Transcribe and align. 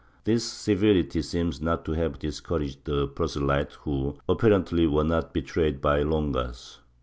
This 0.23 0.43
severity 0.43 1.21
seems 1.21 1.61
not 1.61 1.85
to 1.85 1.91
have 1.91 2.17
discom^aged 2.17 2.85
the 2.85 3.07
proselytes 3.07 3.75
who, 3.81 4.17
apparently, 4.27 4.87
were 4.87 5.03
not 5.03 5.31
betrayed 5.31 5.79
by 5.79 5.99
Longas. 6.01 6.79